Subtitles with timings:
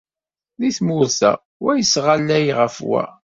[0.59, 1.31] Deg tmurt-a,
[1.63, 3.03] wa yesɣallay ɣef wa.